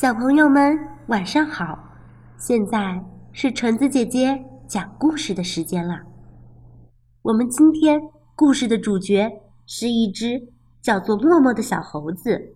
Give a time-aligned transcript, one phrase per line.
[0.00, 0.78] 小朋友们，
[1.08, 1.76] 晚上好！
[2.36, 6.00] 现在是橙子姐姐讲故事的时间了。
[7.22, 8.00] 我们今天
[8.36, 9.28] 故事的主角
[9.66, 12.54] 是一只叫做默默的小猴子。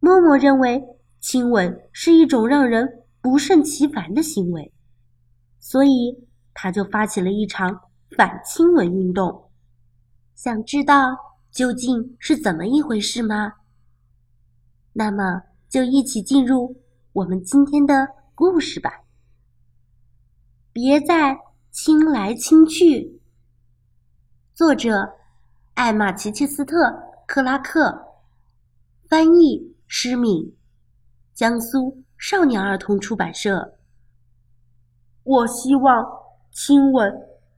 [0.00, 0.82] 默默认为
[1.20, 4.72] 亲吻是一种让人不胜其烦的行为，
[5.60, 7.82] 所以他就发起了一场
[8.16, 9.52] 反亲吻运动。
[10.34, 11.16] 想知道
[11.52, 13.52] 究竟是怎么一回事吗？
[14.94, 15.40] 那么。
[15.74, 16.80] 就一起进入
[17.12, 19.02] 我们今天的故事吧。
[20.72, 21.36] 别再
[21.72, 23.20] 亲来亲去。
[24.52, 25.14] 作者：
[25.74, 26.76] 艾玛·奇切斯特·
[27.26, 28.14] 克拉克，
[29.08, 30.56] 翻译：施敏，
[31.32, 33.76] 江苏少年儿童出版社。
[35.24, 36.06] 我希望
[36.52, 37.12] 亲吻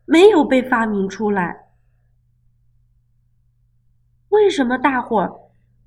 [0.07, 1.69] 没有被发明出来。
[4.31, 5.31] 为什么大伙儿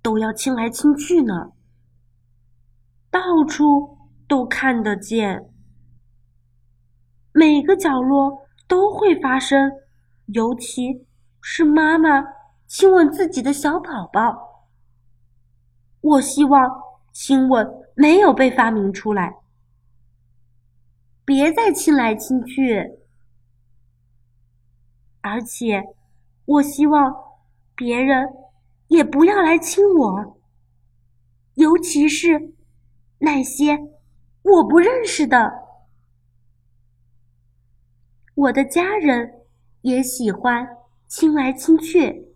[0.03, 1.53] 都要亲来亲去呢？
[3.11, 5.49] 到处都看得见，
[7.31, 9.71] 每个角落都会发生，
[10.27, 11.07] 尤其
[11.41, 12.23] 是妈妈
[12.67, 14.67] 亲吻自己的小宝宝。
[16.01, 16.69] 我希望
[17.11, 19.37] 亲吻没有被发明出来，
[21.25, 22.99] 别再亲来亲去，
[25.21, 25.83] 而且
[26.45, 27.11] 我希望
[27.75, 28.27] 别人
[28.87, 30.39] 也不要来亲我，
[31.55, 32.53] 尤其是。
[33.19, 33.77] 那些
[34.41, 35.51] 我不认识的，
[38.33, 39.45] 我的家人
[39.81, 40.67] 也喜欢
[41.07, 42.33] 亲来亲去，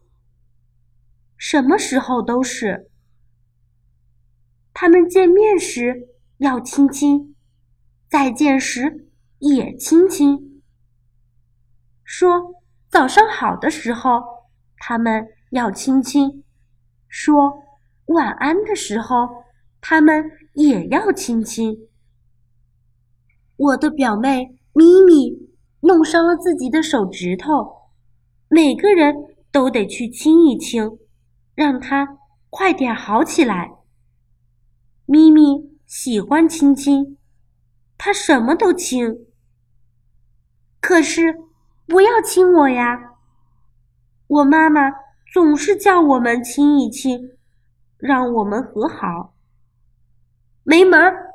[1.37, 2.89] 什么时候都是。
[4.73, 7.35] 他们见面时要亲亲，
[8.09, 9.07] 再见时
[9.39, 10.61] 也亲亲。
[12.03, 12.55] 说
[12.89, 14.21] 早上好的时候，
[14.77, 16.43] 他们要亲亲；
[17.07, 17.63] 说
[18.07, 19.45] 晚安的时候，
[19.83, 20.23] 他们。
[20.53, 21.89] 也要亲亲。
[23.55, 27.89] 我的表妹咪咪弄伤了自己的手指头，
[28.49, 29.15] 每个人
[29.51, 30.99] 都得去亲一亲，
[31.55, 32.19] 让她
[32.51, 33.71] 快点好起来。
[35.07, 35.41] 咪咪
[35.87, 37.17] 喜欢亲亲，
[37.97, 39.25] 她什么都亲。
[40.79, 41.35] 可是
[41.87, 43.15] 不要亲我呀！
[44.27, 44.81] 我妈妈
[45.33, 47.31] 总是叫我们亲一亲，
[47.97, 49.32] 让我们和好。
[50.65, 51.33] 没门儿！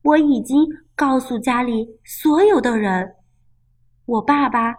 [0.00, 3.16] 我已经告诉家里所有的人，
[4.06, 4.74] 我爸爸、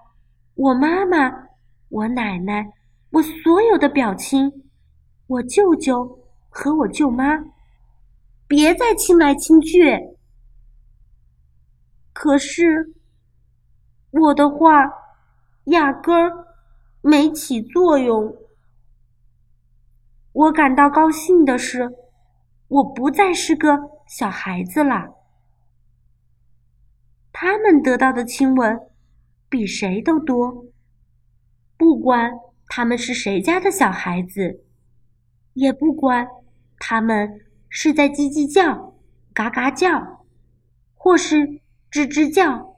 [0.55, 1.49] 我妈妈、
[1.89, 2.73] 我奶奶、
[3.11, 4.63] 我所有的表亲、
[5.27, 7.37] 我舅舅和我舅妈，
[8.47, 10.17] 别再亲来亲去。
[12.13, 12.95] 可是，
[14.09, 14.91] 我的话
[15.65, 16.47] 压根儿
[17.01, 18.35] 没起作用。
[20.31, 22.04] 我感到高兴的是。
[22.67, 23.77] 我不再是个
[24.07, 25.13] 小孩子了。
[27.31, 28.79] 他们得到的亲吻
[29.49, 30.65] 比谁都多，
[31.77, 32.31] 不管
[32.67, 34.63] 他们是谁家的小孩子，
[35.53, 36.25] 也不管
[36.79, 38.95] 他们是在叽叽叫、
[39.33, 40.25] 嘎嘎叫，
[40.93, 41.35] 或是
[41.91, 42.77] 吱吱叫，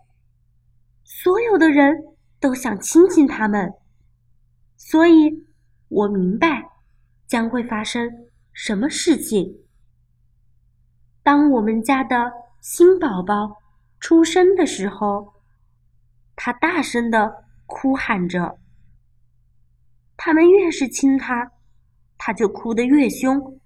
[1.04, 1.96] 所有的人
[2.40, 3.74] 都想亲亲他们。
[4.76, 5.46] 所以，
[5.88, 6.70] 我明白
[7.28, 8.12] 将会发生
[8.52, 9.67] 什么事情。
[11.28, 13.62] 当我们家的新宝宝
[14.00, 15.34] 出生的时候，
[16.38, 18.58] 他大声的哭喊着。
[20.16, 21.52] 他们越是亲他，
[22.18, 23.60] 他就哭得越凶；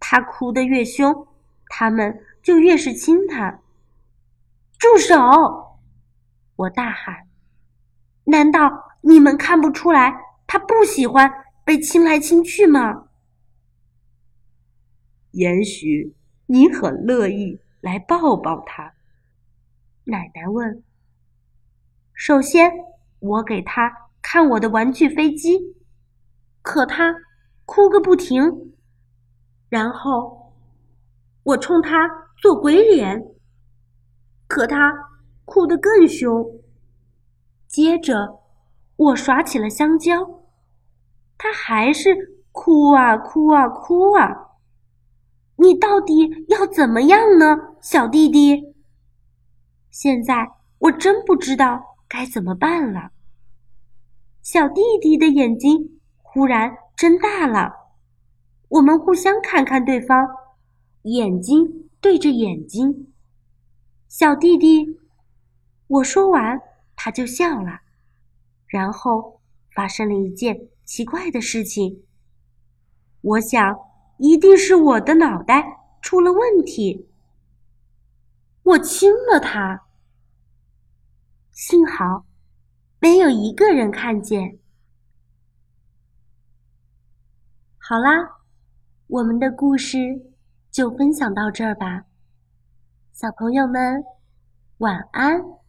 [0.00, 1.28] 他哭得越凶，
[1.68, 3.60] 他们就越是亲他。
[4.76, 5.78] 住手！
[6.56, 7.28] 我大喊。
[8.24, 10.12] 难道你们看不出来
[10.44, 13.06] 他不喜欢被亲来亲去吗？
[15.30, 16.16] 也许。
[16.52, 18.94] 你很乐意来抱抱他，
[20.02, 20.82] 奶奶问。
[22.12, 22.72] 首先，
[23.20, 25.76] 我给他看我的玩具飞机，
[26.60, 27.14] 可他
[27.64, 28.74] 哭个不停。
[29.68, 30.52] 然后，
[31.44, 33.24] 我冲他做鬼脸，
[34.48, 34.92] 可他
[35.44, 36.44] 哭得更凶。
[37.68, 38.40] 接着，
[38.96, 40.42] 我耍起了香蕉，
[41.38, 44.48] 他还是哭啊哭啊哭啊。
[45.60, 48.74] 你到底要怎么样呢，小弟弟？
[49.90, 53.10] 现在我真不知道该怎么办了。
[54.40, 57.74] 小弟弟的眼睛忽然睁大了，
[58.68, 60.26] 我们互相看看对方，
[61.02, 63.12] 眼睛对着眼睛。
[64.08, 64.98] 小弟弟，
[65.88, 66.58] 我说完
[66.96, 67.80] 他就笑了，
[68.66, 69.42] 然后
[69.74, 72.02] 发生了一件奇怪的事情。
[73.20, 73.89] 我想。
[74.20, 77.08] 一定是我的脑袋出了问题。
[78.62, 79.86] 我亲了他，
[81.50, 82.26] 幸好
[82.98, 84.58] 没有一个人看见。
[87.78, 88.42] 好啦，
[89.06, 89.98] 我们的故事
[90.70, 92.04] 就分享到这儿吧，
[93.12, 94.04] 小朋友们
[94.78, 95.59] 晚安。